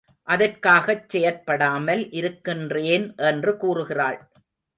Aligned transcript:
அதற்காகச் 0.27 1.03
செயற்படாமல் 1.09 2.01
இருக்கின்றேன் 2.11 3.05
என்று 3.23 3.57
கூறுகிறாள். 3.57 4.19